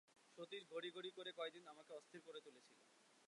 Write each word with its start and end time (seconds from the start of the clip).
সতীশ 0.37 0.63
ঘড়ি 0.71 0.89
ঘড়ি 0.95 1.09
করে 1.17 1.31
কয়দিন 1.37 1.63
আমাকে 1.67 1.91
অস্থির 1.93 2.21
করে 2.27 2.39
তুলেছিল। 2.45 2.77